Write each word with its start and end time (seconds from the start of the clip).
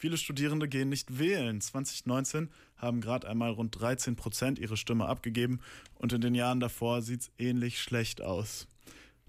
Viele 0.00 0.16
Studierende 0.16 0.66
gehen 0.66 0.88
nicht 0.88 1.18
wählen. 1.18 1.60
2019 1.60 2.48
haben 2.78 3.02
gerade 3.02 3.28
einmal 3.28 3.50
rund 3.50 3.78
13 3.78 4.16
Prozent 4.16 4.58
ihre 4.58 4.78
Stimme 4.78 5.04
abgegeben 5.04 5.60
und 5.96 6.14
in 6.14 6.22
den 6.22 6.34
Jahren 6.34 6.58
davor 6.58 7.02
sieht 7.02 7.20
es 7.20 7.30
ähnlich 7.36 7.82
schlecht 7.82 8.22
aus. 8.22 8.66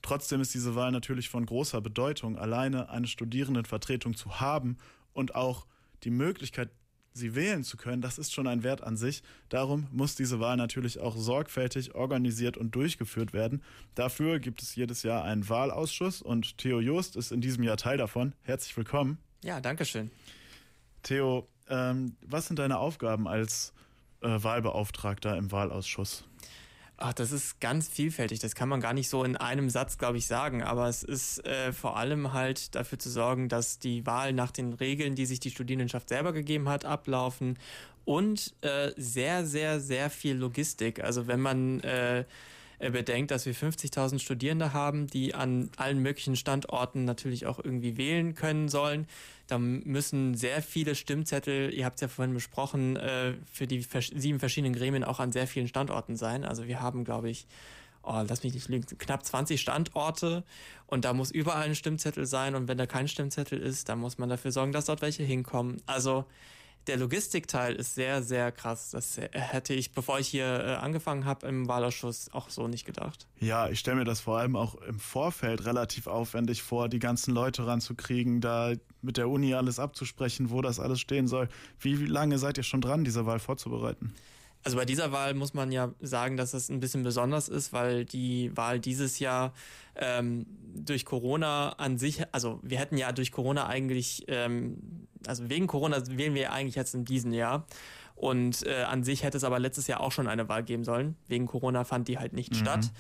Trotzdem 0.01 0.39
ist 0.39 0.53
diese 0.53 0.73
Wahl 0.73 0.93
natürlich 0.93 1.27
von 1.27 1.45
großer 1.45 1.81
Bedeutung. 1.81 2.37
Alleine 2.37 2.89
eine 2.89 3.07
Studierendenvertretung 3.07 4.15
zu 4.15 4.39
haben 4.39 4.77
und 5.11 5.35
auch 5.35 5.67
die 6.05 6.09
Möglichkeit, 6.09 6.69
sie 7.11 7.35
wählen 7.35 7.65
zu 7.65 7.75
können, 7.75 8.01
das 8.01 8.17
ist 8.17 8.31
schon 8.31 8.47
ein 8.47 8.63
Wert 8.63 8.81
an 8.81 8.95
sich. 8.95 9.23
Darum 9.49 9.87
muss 9.91 10.15
diese 10.15 10.39
Wahl 10.39 10.55
natürlich 10.55 11.01
auch 11.01 11.17
sorgfältig 11.17 11.95
organisiert 11.95 12.55
und 12.55 12.73
durchgeführt 12.73 13.33
werden. 13.33 13.61
Dafür 13.93 14.39
gibt 14.39 14.61
es 14.61 14.73
jedes 14.75 15.03
Jahr 15.03 15.25
einen 15.25 15.49
Wahlausschuss 15.49 16.21
und 16.21 16.57
Theo 16.57 16.79
Just 16.79 17.17
ist 17.17 17.33
in 17.33 17.41
diesem 17.41 17.65
Jahr 17.65 17.75
Teil 17.75 17.97
davon. 17.97 18.31
Herzlich 18.43 18.77
willkommen. 18.77 19.17
Ja, 19.43 19.59
danke 19.59 19.83
schön. 19.83 20.11
Theo, 21.03 21.47
ähm, 21.69 22.15
was 22.21 22.47
sind 22.47 22.59
deine 22.59 22.77
Aufgaben 22.77 23.27
als 23.27 23.73
äh, 24.21 24.27
Wahlbeauftragter 24.27 25.37
im 25.37 25.51
Wahlausschuss? 25.51 26.25
Ach, 27.03 27.13
das 27.13 27.31
ist 27.31 27.59
ganz 27.59 27.87
vielfältig. 27.87 28.39
Das 28.39 28.53
kann 28.53 28.69
man 28.69 28.79
gar 28.79 28.93
nicht 28.93 29.09
so 29.09 29.23
in 29.23 29.35
einem 29.35 29.71
Satz, 29.71 29.97
glaube 29.97 30.19
ich, 30.19 30.27
sagen. 30.27 30.61
Aber 30.61 30.87
es 30.87 31.01
ist 31.01 31.43
äh, 31.45 31.73
vor 31.73 31.97
allem 31.97 32.33
halt 32.33 32.75
dafür 32.75 32.99
zu 32.99 33.09
sorgen, 33.09 33.49
dass 33.49 33.79
die 33.79 34.05
Wahl 34.05 34.33
nach 34.33 34.51
den 34.51 34.73
Regeln, 34.73 35.15
die 35.15 35.25
sich 35.25 35.39
die 35.39 35.49
Studierendenschaft 35.49 36.09
selber 36.09 36.31
gegeben 36.31 36.69
hat, 36.69 36.85
ablaufen. 36.85 37.57
Und 38.05 38.53
äh, 38.61 38.91
sehr, 38.97 39.47
sehr, 39.47 39.79
sehr 39.79 40.11
viel 40.11 40.35
Logistik. 40.35 41.03
Also 41.03 41.25
wenn 41.25 41.39
man 41.39 41.79
äh, 41.79 42.25
bedenkt, 42.89 43.31
dass 43.31 43.45
wir 43.45 43.53
50.000 43.53 44.19
Studierende 44.19 44.73
haben, 44.73 45.07
die 45.07 45.35
an 45.35 45.69
allen 45.77 45.99
möglichen 45.99 46.35
Standorten 46.35 47.05
natürlich 47.05 47.45
auch 47.45 47.59
irgendwie 47.63 47.97
wählen 47.97 48.33
können 48.33 48.69
sollen. 48.69 49.07
Da 49.47 49.59
müssen 49.59 50.33
sehr 50.33 50.61
viele 50.61 50.95
Stimmzettel, 50.95 51.73
ihr 51.73 51.85
habt 51.85 51.95
es 51.97 52.01
ja 52.01 52.07
vorhin 52.07 52.33
besprochen, 52.33 52.95
äh, 52.95 53.33
für 53.51 53.67
die 53.67 53.85
sieben 54.15 54.39
verschiedenen 54.39 54.73
Gremien 54.73 55.03
auch 55.03 55.19
an 55.19 55.31
sehr 55.31 55.45
vielen 55.45 55.67
Standorten 55.67 56.15
sein. 56.15 56.43
Also 56.45 56.67
wir 56.67 56.81
haben, 56.81 57.03
glaube 57.03 57.29
ich, 57.29 57.45
oh, 58.03 58.23
lass 58.27 58.43
mich 58.43 58.53
nicht 58.53 58.69
lügen, 58.69 58.85
knapp 58.97 59.25
20 59.25 59.59
Standorte 59.59 60.43
und 60.87 61.05
da 61.05 61.13
muss 61.13 61.31
überall 61.31 61.65
ein 61.65 61.75
Stimmzettel 61.75 62.25
sein 62.25 62.55
und 62.55 62.67
wenn 62.67 62.77
da 62.77 62.87
kein 62.87 63.07
Stimmzettel 63.07 63.59
ist, 63.59 63.89
dann 63.89 63.99
muss 63.99 64.17
man 64.17 64.29
dafür 64.29 64.51
sorgen, 64.51 64.71
dass 64.71 64.85
dort 64.85 65.01
welche 65.01 65.23
hinkommen. 65.23 65.81
Also 65.85 66.25
der 66.87 66.97
Logistikteil 66.97 67.75
ist 67.75 67.95
sehr, 67.95 68.23
sehr 68.23 68.51
krass. 68.51 68.91
Das 68.91 69.17
hätte 69.17 69.73
ich, 69.73 69.93
bevor 69.93 70.19
ich 70.19 70.27
hier 70.27 70.45
äh, 70.45 70.73
angefangen 70.75 71.25
habe 71.25 71.47
im 71.47 71.67
Wahlausschuss, 71.67 72.29
auch 72.33 72.49
so 72.49 72.67
nicht 72.67 72.85
gedacht. 72.85 73.27
Ja, 73.39 73.69
ich 73.69 73.79
stelle 73.79 73.97
mir 73.97 74.03
das 74.03 74.21
vor 74.21 74.39
allem 74.39 74.55
auch 74.55 74.75
im 74.75 74.99
Vorfeld 74.99 75.65
relativ 75.65 76.07
aufwendig 76.07 76.63
vor, 76.63 76.89
die 76.89 76.99
ganzen 76.99 77.33
Leute 77.33 77.67
ranzukriegen, 77.67 78.41
da 78.41 78.73
mit 79.01 79.17
der 79.17 79.29
Uni 79.29 79.53
alles 79.53 79.79
abzusprechen, 79.79 80.49
wo 80.49 80.61
das 80.61 80.79
alles 80.79 80.99
stehen 80.99 81.27
soll. 81.27 81.49
Wie 81.79 81.95
lange 81.95 82.37
seid 82.37 82.57
ihr 82.57 82.63
schon 82.63 82.81
dran, 82.81 83.03
diese 83.03 83.25
Wahl 83.25 83.39
vorzubereiten? 83.39 84.13
Also 84.63 84.77
bei 84.77 84.85
dieser 84.85 85.11
Wahl 85.11 85.33
muss 85.33 85.53
man 85.53 85.71
ja 85.71 85.91
sagen, 86.01 86.37
dass 86.37 86.53
es 86.53 86.69
ein 86.69 86.79
bisschen 86.79 87.01
besonders 87.01 87.49
ist, 87.49 87.73
weil 87.73 88.05
die 88.05 88.55
Wahl 88.55 88.79
dieses 88.79 89.17
Jahr 89.17 89.53
ähm, 89.95 90.45
durch 90.75 91.03
Corona 91.03 91.69
an 91.73 91.97
sich, 91.97 92.23
also 92.31 92.59
wir 92.61 92.77
hätten 92.77 92.97
ja 92.97 93.11
durch 93.11 93.31
Corona 93.31 93.65
eigentlich, 93.67 94.25
ähm, 94.27 95.00
also 95.27 95.49
wegen 95.49 95.67
Corona 95.67 96.01
wählen 96.07 96.35
wir 96.35 96.51
eigentlich 96.51 96.75
jetzt 96.75 96.95
in 96.95 97.05
diesem 97.05 97.33
Jahr. 97.33 97.65
Und 98.15 98.67
äh, 98.67 98.83
an 98.83 99.03
sich 99.03 99.23
hätte 99.23 99.37
es 99.37 99.43
aber 99.43 99.57
letztes 99.57 99.87
Jahr 99.87 99.99
auch 99.99 100.11
schon 100.11 100.27
eine 100.27 100.47
Wahl 100.47 100.63
geben 100.63 100.83
sollen. 100.83 101.15
Wegen 101.27 101.47
Corona 101.47 101.83
fand 101.83 102.07
die 102.07 102.19
halt 102.19 102.33
nicht 102.33 102.51
mhm. 102.51 102.57
statt. 102.57 102.91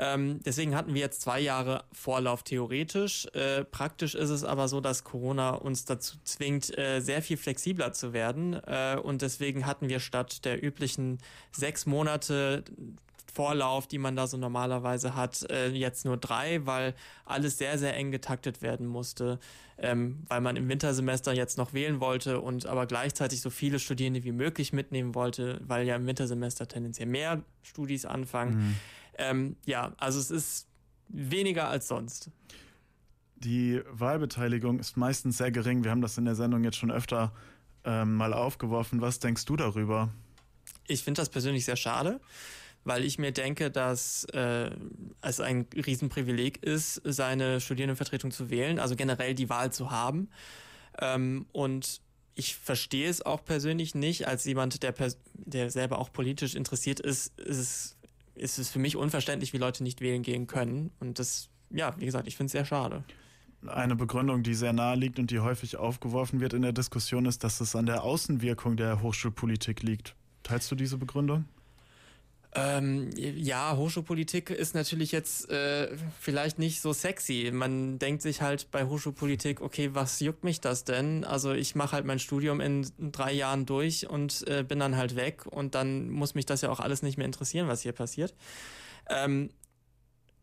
Ähm, 0.00 0.40
deswegen 0.44 0.76
hatten 0.76 0.94
wir 0.94 1.00
jetzt 1.00 1.22
zwei 1.22 1.40
Jahre 1.40 1.84
Vorlauf 1.92 2.44
theoretisch. 2.44 3.26
Äh, 3.32 3.64
praktisch 3.64 4.14
ist 4.14 4.30
es 4.30 4.44
aber 4.44 4.68
so, 4.68 4.80
dass 4.80 5.02
Corona 5.02 5.50
uns 5.50 5.86
dazu 5.86 6.18
zwingt, 6.22 6.76
äh, 6.78 7.00
sehr 7.00 7.20
viel 7.20 7.36
flexibler 7.36 7.92
zu 7.92 8.12
werden. 8.12 8.54
Äh, 8.54 8.98
und 9.02 9.22
deswegen 9.22 9.66
hatten 9.66 9.88
wir 9.88 9.98
statt 9.98 10.44
der 10.44 10.62
üblichen 10.62 11.18
sechs 11.50 11.84
Monate 11.84 12.62
Vorlauf, 13.38 13.86
die 13.86 13.98
man 13.98 14.16
da 14.16 14.26
so 14.26 14.36
normalerweise 14.36 15.14
hat, 15.14 15.48
äh, 15.48 15.68
jetzt 15.68 16.04
nur 16.04 16.16
drei, 16.16 16.66
weil 16.66 16.92
alles 17.24 17.56
sehr, 17.56 17.78
sehr 17.78 17.94
eng 17.94 18.10
getaktet 18.10 18.62
werden 18.62 18.88
musste, 18.88 19.38
ähm, 19.78 20.24
weil 20.26 20.40
man 20.40 20.56
im 20.56 20.68
Wintersemester 20.68 21.32
jetzt 21.32 21.56
noch 21.56 21.72
wählen 21.72 22.00
wollte 22.00 22.40
und 22.40 22.66
aber 22.66 22.86
gleichzeitig 22.86 23.40
so 23.40 23.48
viele 23.48 23.78
Studierende 23.78 24.24
wie 24.24 24.32
möglich 24.32 24.72
mitnehmen 24.72 25.14
wollte, 25.14 25.60
weil 25.64 25.86
ja 25.86 25.94
im 25.94 26.04
Wintersemester 26.04 26.66
tendenziell 26.66 27.06
mehr 27.06 27.44
Studis 27.62 28.06
anfangen. 28.06 28.56
Mhm. 28.56 28.74
Ähm, 29.18 29.56
ja, 29.66 29.92
also 29.98 30.18
es 30.18 30.32
ist 30.32 30.66
weniger 31.06 31.68
als 31.68 31.86
sonst. 31.86 32.32
Die 33.36 33.80
Wahlbeteiligung 33.88 34.80
ist 34.80 34.96
meistens 34.96 35.38
sehr 35.38 35.52
gering. 35.52 35.84
Wir 35.84 35.92
haben 35.92 36.02
das 36.02 36.18
in 36.18 36.24
der 36.24 36.34
Sendung 36.34 36.64
jetzt 36.64 36.76
schon 36.76 36.90
öfter 36.90 37.32
ähm, 37.84 38.16
mal 38.16 38.34
aufgeworfen. 38.34 39.00
Was 39.00 39.20
denkst 39.20 39.44
du 39.44 39.54
darüber? 39.54 40.08
Ich 40.88 41.04
finde 41.04 41.20
das 41.20 41.28
persönlich 41.28 41.66
sehr 41.66 41.76
schade 41.76 42.18
weil 42.84 43.04
ich 43.04 43.18
mir 43.18 43.32
denke, 43.32 43.70
dass 43.70 44.24
äh, 44.32 44.70
es 45.20 45.40
ein 45.40 45.66
Riesenprivileg 45.74 46.62
ist, 46.62 47.00
seine 47.04 47.60
Studierendenvertretung 47.60 48.30
zu 48.30 48.50
wählen, 48.50 48.78
also 48.78 48.96
generell 48.96 49.34
die 49.34 49.48
Wahl 49.48 49.72
zu 49.72 49.90
haben. 49.90 50.28
Ähm, 51.00 51.46
und 51.52 52.00
ich 52.34 52.54
verstehe 52.56 53.08
es 53.08 53.24
auch 53.24 53.44
persönlich 53.44 53.94
nicht, 53.94 54.28
als 54.28 54.44
jemand, 54.44 54.82
der, 54.82 54.94
der 55.34 55.70
selber 55.70 55.98
auch 55.98 56.12
politisch 56.12 56.54
interessiert 56.54 57.00
ist, 57.00 57.38
ist 57.40 57.58
es, 57.58 57.96
ist 58.34 58.58
es 58.58 58.70
für 58.70 58.78
mich 58.78 58.96
unverständlich, 58.96 59.52
wie 59.52 59.58
Leute 59.58 59.82
nicht 59.82 60.00
wählen 60.00 60.22
gehen 60.22 60.46
können. 60.46 60.90
Und 61.00 61.18
das, 61.18 61.48
ja, 61.70 61.94
wie 61.98 62.06
gesagt, 62.06 62.28
ich 62.28 62.36
finde 62.36 62.46
es 62.46 62.52
sehr 62.52 62.64
schade. 62.64 63.02
Eine 63.66 63.96
Begründung, 63.96 64.44
die 64.44 64.54
sehr 64.54 64.72
nahe 64.72 64.96
liegt 64.96 65.18
und 65.18 65.32
die 65.32 65.40
häufig 65.40 65.76
aufgeworfen 65.76 66.38
wird 66.40 66.52
in 66.52 66.62
der 66.62 66.72
Diskussion, 66.72 67.26
ist, 67.26 67.42
dass 67.42 67.60
es 67.60 67.74
an 67.74 67.86
der 67.86 68.04
Außenwirkung 68.04 68.76
der 68.76 69.02
Hochschulpolitik 69.02 69.82
liegt. 69.82 70.14
Teilst 70.44 70.70
du 70.70 70.76
diese 70.76 70.96
Begründung? 70.96 71.44
Ähm, 72.54 73.10
ja, 73.16 73.76
Hochschulpolitik 73.76 74.50
ist 74.50 74.74
natürlich 74.74 75.12
jetzt 75.12 75.50
äh, 75.50 75.94
vielleicht 76.18 76.58
nicht 76.58 76.80
so 76.80 76.92
sexy. 76.94 77.50
Man 77.52 77.98
denkt 77.98 78.22
sich 78.22 78.40
halt 78.40 78.70
bei 78.70 78.86
Hochschulpolitik, 78.86 79.60
okay, 79.60 79.90
was 79.92 80.20
juckt 80.20 80.44
mich 80.44 80.60
das 80.60 80.84
denn? 80.84 81.24
Also 81.24 81.52
ich 81.52 81.74
mache 81.74 81.92
halt 81.92 82.06
mein 82.06 82.18
Studium 82.18 82.60
in 82.60 82.86
drei 82.98 83.32
Jahren 83.32 83.66
durch 83.66 84.08
und 84.08 84.46
äh, 84.48 84.64
bin 84.66 84.78
dann 84.78 84.96
halt 84.96 85.14
weg 85.14 85.44
und 85.46 85.74
dann 85.74 86.08
muss 86.08 86.34
mich 86.34 86.46
das 86.46 86.62
ja 86.62 86.70
auch 86.70 86.80
alles 86.80 87.02
nicht 87.02 87.18
mehr 87.18 87.26
interessieren, 87.26 87.68
was 87.68 87.82
hier 87.82 87.92
passiert. 87.92 88.34
Ähm, 89.10 89.50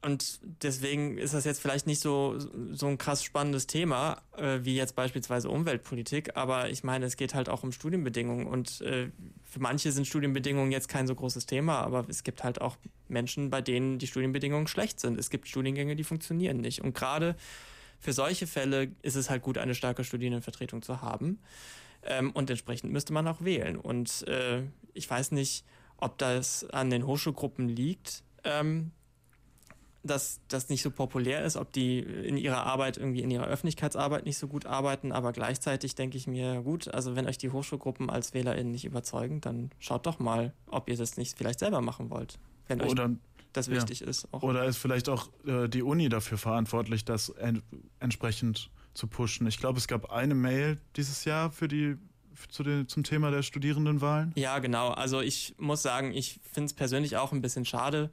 und 0.06 0.40
deswegen 0.62 1.18
ist 1.18 1.34
das 1.34 1.46
jetzt 1.46 1.60
vielleicht 1.60 1.88
nicht 1.88 2.00
so, 2.00 2.38
so 2.72 2.86
ein 2.86 3.00
krass 3.00 3.24
spannendes 3.24 3.66
Thema, 3.66 4.22
äh, 4.38 4.60
wie 4.62 4.76
jetzt 4.76 4.96
beispielsweise 4.96 5.50
Umweltpolitik, 5.50 6.38
aber 6.38 6.70
ich 6.70 6.84
meine, 6.84 7.08
es 7.08 7.18
geht 7.18 7.34
halt 7.34 7.50
auch 7.50 7.64
um 7.64 7.72
Studienbedingungen 7.72 8.46
und 8.46 8.82
äh, 8.82 9.10
für 9.44 9.60
manche 9.60 9.92
sind 9.92 10.06
Studienbedingungen 10.06 10.72
jetzt 10.72 10.90
kein 10.90 11.08
so 11.08 11.16
großes 11.16 11.48
Thema, 11.48 11.80
aber 11.82 12.06
es 12.08 12.24
gibt 12.24 12.44
halt 12.44 12.62
auch 12.62 12.78
Menschen, 13.08 13.50
bei 13.50 13.64
denen 13.64 13.98
die 13.98 14.06
Studienbedingungen 14.06 14.68
schlecht 14.68 15.00
sind. 15.00 15.18
Es 15.18 15.32
gibt 15.32 15.48
Studiengänge, 15.48 15.96
die 15.96 16.04
funktionieren 16.04 16.58
nicht. 16.58 16.82
Und 16.84 16.94
gerade 16.94 17.36
für 18.00 18.14
solche 18.14 18.46
Fälle 18.46 18.92
ist 19.02 19.16
es 19.16 19.32
halt 19.32 19.42
gut, 19.42 19.58
eine 19.58 19.74
starke 19.74 20.04
Studierendenvertretung 20.04 20.84
zu 20.84 21.02
haben. 21.02 21.40
Ähm, 22.04 22.30
und 22.30 22.52
entsprechend 22.52 22.94
müsste 22.94 23.12
man 23.12 23.28
auch 23.28 23.42
wählen. 23.42 23.76
Und 23.76 24.28
äh, 24.28 24.62
ich 24.94 25.10
weiß 25.10 25.32
nicht, 25.32 25.66
ob 25.98 26.20
das 26.20 26.64
an 26.70 26.92
den 26.92 27.08
Hochschulgruppen 27.08 27.68
liegt. 27.68 28.22
Ähm, 28.44 28.92
dass 30.06 30.40
das 30.48 30.70
nicht 30.70 30.82
so 30.82 30.92
populär 30.92 31.44
ist, 31.44 31.58
ob 31.58 31.72
die 31.74 32.00
in 32.00 32.38
ihrer 32.38 32.66
Arbeit 32.66 32.98
irgendwie 32.98 33.22
in 33.22 33.32
ihrer 33.32 33.46
Öffentlichkeitsarbeit 33.46 34.26
nicht 34.26 34.38
so 34.38 34.48
gut 34.48 34.66
arbeiten, 34.66 35.12
aber 35.12 35.32
gleichzeitig 35.32 35.96
denke 35.96 36.18
ich 36.18 36.28
mir, 36.28 36.62
gut, 36.62 36.88
also 36.88 37.16
wenn 37.16 37.28
euch 37.28 37.38
die 37.38 37.50
Hochschulgruppen 37.50 38.10
als 38.10 38.34
WählerInnen 38.34 38.72
nicht 38.72 38.86
überzeugen, 38.86 39.42
dann 39.42 39.72
schaut 39.80 40.06
doch 40.06 40.20
mal, 40.20 40.54
ob 40.68 40.90
ihr 40.90 40.98
das 40.98 41.18
nicht 41.18 41.38
vielleicht 41.38 41.60
selber 41.60 41.82
machen 41.82 42.10
wollt, 42.10 42.38
wenn 42.68 42.82
euch 42.82 42.92
Oder, 42.92 43.12
das 43.54 43.70
wichtig 43.70 44.02
ja. 44.02 44.08
ist. 44.08 44.32
Auch. 44.32 44.44
Oder 44.44 44.66
ist 44.66 44.78
vielleicht 44.78 45.10
auch 45.10 45.30
äh, 45.46 45.68
die 45.68 45.82
Uni 45.82 46.10
dafür 46.10 46.38
verantwortlich, 46.38 47.06
das 47.06 47.30
en 47.30 47.64
entsprechend 48.00 48.70
zu 48.94 49.08
pushen? 49.08 49.48
Ich 49.48 49.58
glaube, 49.58 49.80
es 49.80 49.88
gab 49.88 50.12
eine 50.12 50.36
Mail 50.36 50.78
dieses 50.96 51.26
Jahr 51.26 51.52
für 51.52 51.68
die 51.68 51.98
zu 52.50 52.64
den, 52.64 52.88
zum 52.88 53.04
Thema 53.04 53.32
der 53.32 53.44
Studierendenwahlen? 53.44 54.34
Ja, 54.36 54.60
genau. 54.60 54.90
Also 54.90 55.22
ich 55.22 55.56
muss 55.58 55.82
sagen, 55.82 56.14
ich 56.14 56.40
finde 56.44 56.66
es 56.66 56.74
persönlich 56.74 57.18
auch 57.18 57.32
ein 57.32 57.42
bisschen 57.42 57.64
schade, 57.64 58.12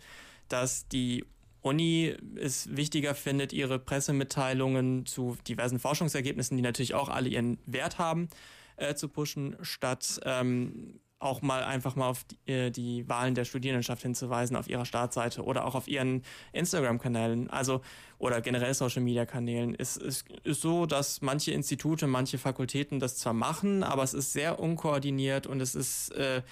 dass 0.48 0.86
die 0.88 1.24
Uni 1.62 2.14
es 2.36 2.76
wichtiger 2.76 3.14
findet, 3.14 3.52
ihre 3.52 3.78
Pressemitteilungen 3.78 5.06
zu 5.06 5.36
diversen 5.46 5.78
Forschungsergebnissen, 5.78 6.56
die 6.56 6.62
natürlich 6.62 6.94
auch 6.94 7.08
alle 7.08 7.28
ihren 7.28 7.58
Wert 7.66 7.98
haben, 7.98 8.28
äh, 8.76 8.94
zu 8.94 9.08
pushen, 9.08 9.56
statt 9.62 10.20
ähm, 10.24 11.00
auch 11.22 11.40
mal 11.40 11.62
einfach 11.62 11.94
mal 11.94 12.08
auf 12.08 12.24
die, 12.24 12.52
äh, 12.52 12.70
die 12.70 13.08
Wahlen 13.08 13.34
der 13.34 13.44
Studierendenschaft 13.44 14.02
hinzuweisen 14.02 14.56
auf 14.56 14.68
ihrer 14.68 14.84
Startseite 14.84 15.44
oder 15.44 15.64
auch 15.64 15.74
auf 15.74 15.88
ihren 15.88 16.22
Instagram-Kanälen, 16.52 17.48
also 17.48 17.80
oder 18.18 18.40
generell 18.40 18.74
Social-Media-Kanälen. 18.74 19.74
Es, 19.78 19.96
es 19.96 20.24
ist 20.42 20.60
so, 20.60 20.86
dass 20.86 21.22
manche 21.22 21.52
Institute, 21.52 22.06
manche 22.06 22.38
Fakultäten 22.38 22.98
das 22.98 23.16
zwar 23.16 23.34
machen, 23.34 23.82
aber 23.82 24.02
es 24.02 24.14
ist 24.14 24.32
sehr 24.32 24.58
unkoordiniert 24.58 25.46
und 25.46 25.60
es 25.60 25.74
ist 25.74 26.10
äh, 26.12 26.42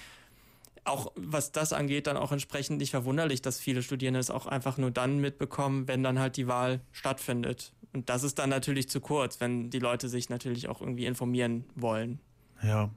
auch 0.84 1.12
was 1.16 1.52
das 1.52 1.72
angeht, 1.72 2.06
dann 2.06 2.16
auch 2.16 2.32
entsprechend 2.32 2.78
nicht 2.78 2.90
verwunderlich, 2.90 3.42
dass 3.42 3.60
viele 3.60 3.82
Studierende 3.82 4.20
es 4.20 4.30
auch 4.30 4.46
einfach 4.46 4.78
nur 4.78 4.90
dann 4.90 5.18
mitbekommen, 5.18 5.88
wenn 5.88 6.02
dann 6.02 6.18
halt 6.18 6.36
die 6.36 6.46
Wahl 6.46 6.80
stattfindet. 6.92 7.72
Und 7.92 8.08
das 8.08 8.22
ist 8.22 8.38
dann 8.38 8.50
natürlich 8.50 8.88
zu 8.88 9.00
kurz, 9.00 9.40
wenn 9.40 9.70
die 9.70 9.78
Leute 9.78 10.08
sich 10.08 10.28
natürlich 10.28 10.68
auch 10.68 10.80
irgendwie 10.80 11.06
informieren 11.06 11.64
wollen. 11.74 12.20
Ja. 12.62 12.90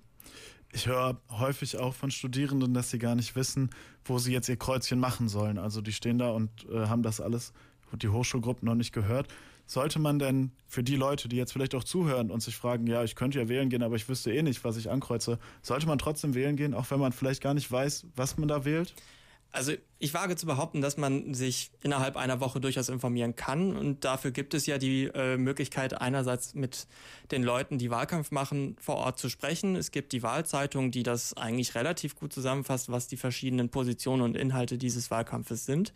Ich 0.75 0.87
höre 0.87 1.21
häufig 1.29 1.77
auch 1.77 1.93
von 1.93 2.09
Studierenden, 2.09 2.73
dass 2.73 2.89
sie 2.89 2.97
gar 2.97 3.13
nicht 3.13 3.35
wissen, 3.35 3.69
wo 4.05 4.17
sie 4.17 4.33
jetzt 4.33 4.49
ihr 4.49 4.57
Kreuzchen 4.57 4.99
machen 4.99 5.29
sollen. 5.29 5.59
Also 5.59 5.81
die 5.81 5.93
stehen 5.93 6.17
da 6.17 6.31
und 6.31 6.49
äh, 6.67 6.87
haben 6.87 7.03
das 7.03 7.21
alles, 7.21 7.53
die 8.01 8.09
Hochschulgruppen 8.09 8.65
noch 8.65 8.75
nicht 8.75 8.93
gehört. 8.93 9.27
Sollte 9.65 9.99
man 9.99 10.19
denn 10.19 10.51
für 10.67 10.83
die 10.83 10.95
Leute, 10.95 11.29
die 11.29 11.37
jetzt 11.37 11.53
vielleicht 11.53 11.75
auch 11.75 11.83
zuhören 11.83 12.31
und 12.31 12.41
sich 12.41 12.57
fragen, 12.57 12.85
ja, 12.87 13.03
ich 13.03 13.15
könnte 13.15 13.39
ja 13.39 13.47
wählen 13.47 13.69
gehen, 13.69 13.83
aber 13.83 13.95
ich 13.95 14.09
wüsste 14.09 14.33
eh 14.33 14.41
nicht, 14.41 14.63
was 14.63 14.77
ich 14.77 14.89
ankreuze, 14.89 15.39
sollte 15.61 15.87
man 15.87 15.97
trotzdem 15.97 16.35
wählen 16.35 16.55
gehen, 16.55 16.73
auch 16.73 16.91
wenn 16.91 16.99
man 16.99 17.13
vielleicht 17.13 17.41
gar 17.41 17.53
nicht 17.53 17.71
weiß, 17.71 18.07
was 18.15 18.37
man 18.37 18.49
da 18.49 18.65
wählt? 18.65 18.93
Also 19.53 19.73
ich 19.99 20.15
wage 20.15 20.35
zu 20.35 20.47
behaupten, 20.47 20.81
dass 20.81 20.97
man 20.97 21.35
sich 21.35 21.69
innerhalb 21.83 22.17
einer 22.17 22.39
Woche 22.39 22.59
durchaus 22.59 22.89
informieren 22.89 23.35
kann 23.35 23.77
und 23.77 24.03
dafür 24.03 24.31
gibt 24.31 24.55
es 24.55 24.65
ja 24.65 24.79
die 24.79 25.05
äh, 25.13 25.37
Möglichkeit 25.37 26.01
einerseits 26.01 26.55
mit 26.55 26.87
den 27.29 27.43
Leuten, 27.43 27.77
die 27.77 27.91
Wahlkampf 27.91 28.31
machen, 28.31 28.75
vor 28.81 28.95
Ort 28.95 29.19
zu 29.19 29.29
sprechen. 29.29 29.75
Es 29.75 29.91
gibt 29.91 30.11
die 30.11 30.23
Wahlzeitung, 30.23 30.89
die 30.89 31.03
das 31.03 31.37
eigentlich 31.37 31.75
relativ 31.75 32.15
gut 32.15 32.33
zusammenfasst, 32.33 32.91
was 32.91 33.07
die 33.07 33.15
verschiedenen 33.15 33.69
Positionen 33.69 34.23
und 34.23 34.35
Inhalte 34.35 34.79
dieses 34.79 35.11
Wahlkampfes 35.11 35.65
sind. 35.65 35.93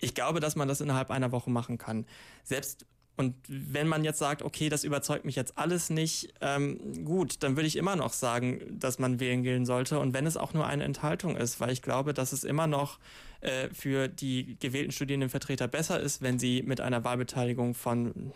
Ich 0.00 0.14
glaube, 0.14 0.40
dass 0.40 0.56
man 0.56 0.68
das 0.68 0.80
innerhalb 0.80 1.10
einer 1.10 1.32
Woche 1.32 1.50
machen 1.50 1.78
kann. 1.78 2.06
Selbst 2.42 2.86
und 3.16 3.36
wenn 3.46 3.86
man 3.86 4.02
jetzt 4.02 4.18
sagt, 4.18 4.42
okay, 4.42 4.68
das 4.68 4.82
überzeugt 4.82 5.24
mich 5.24 5.36
jetzt 5.36 5.56
alles 5.56 5.88
nicht, 5.88 6.34
ähm, 6.40 7.04
gut, 7.04 7.42
dann 7.44 7.56
würde 7.56 7.68
ich 7.68 7.76
immer 7.76 7.94
noch 7.94 8.12
sagen, 8.12 8.60
dass 8.72 8.98
man 8.98 9.20
wählen 9.20 9.44
gehen 9.44 9.66
sollte. 9.66 10.00
Und 10.00 10.14
wenn 10.14 10.26
es 10.26 10.36
auch 10.36 10.52
nur 10.52 10.66
eine 10.66 10.82
Enthaltung 10.82 11.36
ist, 11.36 11.60
weil 11.60 11.70
ich 11.70 11.80
glaube, 11.80 12.12
dass 12.12 12.32
es 12.32 12.42
immer 12.42 12.66
noch 12.66 12.98
äh, 13.40 13.68
für 13.72 14.08
die 14.08 14.56
gewählten 14.58 14.90
Studierendenvertreter 14.90 15.68
besser 15.68 16.00
ist, 16.00 16.22
wenn 16.22 16.40
sie 16.40 16.62
mit 16.62 16.80
einer 16.80 17.04
Wahlbeteiligung 17.04 17.74
von 17.74 18.32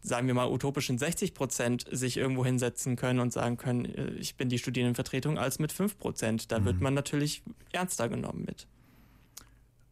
sagen 0.00 0.28
wir 0.28 0.34
mal, 0.34 0.48
utopischen 0.48 0.96
60 0.96 1.34
Prozent 1.34 1.84
sich 1.90 2.16
irgendwo 2.16 2.44
hinsetzen 2.44 2.94
können 2.94 3.18
und 3.18 3.32
sagen 3.32 3.56
können, 3.56 3.84
äh, 3.84 4.10
ich 4.12 4.36
bin 4.36 4.48
die 4.48 4.58
Studierendenvertretung, 4.58 5.38
als 5.38 5.58
mit 5.58 5.72
5 5.72 5.98
Prozent. 5.98 6.52
Da 6.52 6.60
mhm. 6.60 6.64
wird 6.66 6.80
man 6.80 6.94
natürlich 6.94 7.42
ernster 7.72 8.08
genommen 8.08 8.44
mit. 8.46 8.66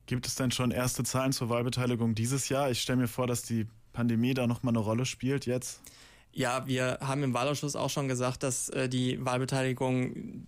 Gibt 0.06 0.26
es 0.26 0.36
denn 0.36 0.50
schon 0.50 0.70
erste 0.70 1.02
Zahlen 1.02 1.32
zur 1.32 1.48
Wahlbeteiligung 1.48 2.14
dieses 2.14 2.48
Jahr? 2.48 2.70
Ich 2.70 2.80
stelle 2.80 2.98
mir 2.98 3.08
vor, 3.08 3.26
dass 3.26 3.42
die 3.42 3.66
Pandemie 3.92 4.34
da 4.34 4.46
nochmal 4.46 4.72
eine 4.72 4.78
Rolle 4.78 5.04
spielt 5.04 5.46
jetzt? 5.46 5.80
Ja, 6.32 6.66
wir 6.66 6.98
haben 7.00 7.22
im 7.22 7.32
Wahlausschuss 7.32 7.76
auch 7.76 7.88
schon 7.88 8.08
gesagt, 8.08 8.42
dass 8.42 8.68
äh, 8.68 8.90
die 8.90 9.24
Wahlbeteiligung 9.24 10.46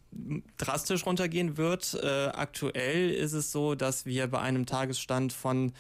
drastisch 0.59 1.07
runtergehen 1.07 1.57
wird. 1.57 1.95
Äh, 1.95 2.27
aktuell 2.27 3.11
ist 3.11 3.33
es 3.33 3.51
so, 3.51 3.75
dass 3.75 4.05
wir 4.05 4.27
bei 4.27 4.39
einem 4.39 4.67
Tagesstand 4.67 5.33
von 5.33 5.73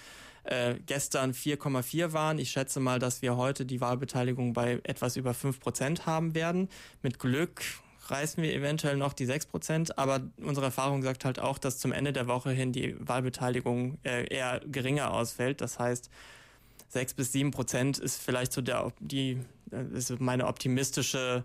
äh, 0.45 0.77
gestern 0.87 1.33
4,4 1.33 2.15
waren. 2.15 2.39
Ich 2.39 2.51
schätze 2.51 2.81
mal, 2.81 2.99
dass 2.99 3.21
wir 3.21 3.37
heute 3.37 3.67
die 3.67 3.83
Wahlbeteiligung 3.83 4.55
bei 4.55 4.81
etwas 4.85 5.17
über 5.17 5.35
5 5.35 5.61
Prozent 5.61 6.07
haben 6.07 6.35
werden. 6.35 6.71
Mit 7.03 7.19
Glück 7.19 7.61
reißen 8.11 8.43
wir 8.43 8.53
eventuell 8.55 8.97
noch 8.97 9.13
die 9.13 9.27
6 9.27 9.47
Prozent, 9.47 9.99
aber 9.99 10.21
unsere 10.39 10.67
Erfahrung 10.67 11.03
sagt 11.03 11.25
halt 11.25 11.39
auch, 11.39 11.59
dass 11.59 11.79
zum 11.79 11.93
Ende 11.93 12.13
der 12.13 12.27
Woche 12.27 12.51
hin 12.51 12.73
die 12.73 12.97
Wahlbeteiligung 12.99 13.99
äh, 14.05 14.27
eher 14.29 14.61
geringer 14.67 15.13
ausfällt. 15.13 15.61
Das 15.61 15.79
heißt, 15.79 16.11
sechs 16.89 17.15
bis 17.15 17.33
sieben 17.33 17.51
Prozent 17.51 17.99
ist 17.99 18.21
vielleicht 18.21 18.53
so 18.53 18.63
der, 18.63 18.93
die, 19.01 19.39
äh, 19.71 19.97
ist 19.97 20.19
meine 20.21 20.47
optimistische 20.47 21.45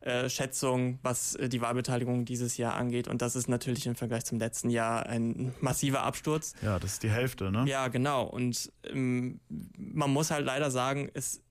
äh, 0.00 0.28
Schätzung, 0.28 0.98
was 1.02 1.36
die 1.40 1.60
Wahlbeteiligung 1.60 2.24
dieses 2.24 2.56
Jahr 2.56 2.74
angeht. 2.74 3.08
Und 3.08 3.20
das 3.20 3.34
ist 3.34 3.48
natürlich 3.48 3.86
im 3.86 3.96
Vergleich 3.96 4.24
zum 4.24 4.38
letzten 4.38 4.70
Jahr 4.70 5.06
ein 5.06 5.52
massiver 5.60 6.04
Absturz. 6.04 6.54
Ja, 6.62 6.78
das 6.78 6.94
ist 6.94 7.02
die 7.02 7.10
Hälfte, 7.10 7.50
ne? 7.50 7.64
Ja, 7.66 7.88
genau. 7.88 8.24
Und 8.24 8.72
ähm, 8.84 9.40
man 9.76 10.10
muss 10.10 10.30
halt 10.30 10.46
leider 10.46 10.70
sagen, 10.70 11.10
es 11.14 11.42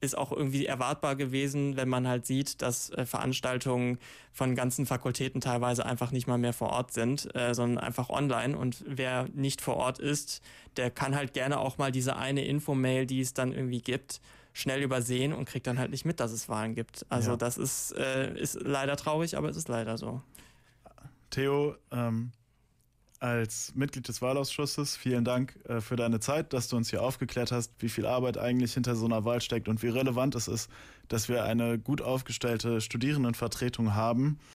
ist 0.00 0.16
auch 0.16 0.32
irgendwie 0.32 0.66
erwartbar 0.66 1.16
gewesen, 1.16 1.76
wenn 1.76 1.88
man 1.88 2.06
halt 2.06 2.26
sieht, 2.26 2.62
dass 2.62 2.90
äh, 2.90 3.06
Veranstaltungen 3.06 3.98
von 4.32 4.54
ganzen 4.54 4.86
Fakultäten 4.86 5.40
teilweise 5.40 5.86
einfach 5.86 6.10
nicht 6.10 6.26
mal 6.26 6.38
mehr 6.38 6.52
vor 6.52 6.70
Ort 6.70 6.92
sind, 6.92 7.34
äh, 7.34 7.54
sondern 7.54 7.82
einfach 7.82 8.10
online. 8.10 8.56
Und 8.56 8.84
wer 8.86 9.28
nicht 9.34 9.60
vor 9.60 9.76
Ort 9.76 9.98
ist, 9.98 10.42
der 10.76 10.90
kann 10.90 11.14
halt 11.14 11.32
gerne 11.32 11.58
auch 11.58 11.78
mal 11.78 11.92
diese 11.92 12.16
eine 12.16 12.44
Infomail, 12.44 13.06
die 13.06 13.20
es 13.20 13.34
dann 13.34 13.52
irgendwie 13.52 13.80
gibt, 13.80 14.20
schnell 14.52 14.82
übersehen 14.82 15.32
und 15.32 15.46
kriegt 15.46 15.66
dann 15.66 15.78
halt 15.78 15.90
nicht 15.90 16.04
mit, 16.04 16.20
dass 16.20 16.32
es 16.32 16.48
Wahlen 16.48 16.74
gibt. 16.74 17.06
Also 17.08 17.32
ja. 17.32 17.36
das 17.36 17.58
ist, 17.58 17.92
äh, 17.96 18.32
ist 18.38 18.58
leider 18.60 18.96
traurig, 18.96 19.36
aber 19.36 19.48
es 19.48 19.56
ist 19.56 19.68
leider 19.68 19.98
so. 19.98 20.22
Theo, 21.30 21.74
ähm, 21.90 22.30
als 23.24 23.74
Mitglied 23.74 24.06
des 24.06 24.20
Wahlausschusses. 24.20 24.98
Vielen 24.98 25.24
Dank 25.24 25.58
äh, 25.66 25.80
für 25.80 25.96
deine 25.96 26.20
Zeit, 26.20 26.52
dass 26.52 26.68
du 26.68 26.76
uns 26.76 26.90
hier 26.90 27.02
aufgeklärt 27.02 27.52
hast, 27.52 27.72
wie 27.78 27.88
viel 27.88 28.04
Arbeit 28.04 28.36
eigentlich 28.36 28.74
hinter 28.74 28.94
so 28.96 29.06
einer 29.06 29.24
Wahl 29.24 29.40
steckt 29.40 29.66
und 29.66 29.82
wie 29.82 29.88
relevant 29.88 30.34
es 30.34 30.46
ist, 30.46 30.70
dass 31.08 31.30
wir 31.30 31.44
eine 31.44 31.78
gut 31.78 32.02
aufgestellte 32.02 32.82
Studierendenvertretung 32.82 33.94
haben. 33.94 34.38